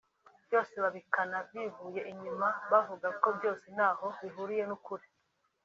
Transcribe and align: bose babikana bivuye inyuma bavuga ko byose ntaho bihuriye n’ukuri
bose 0.51 0.75
babikana 0.83 1.37
bivuye 1.51 2.01
inyuma 2.11 2.47
bavuga 2.71 3.07
ko 3.21 3.27
byose 3.37 3.65
ntaho 3.75 4.07
bihuriye 4.21 4.63
n’ukuri 4.69 5.05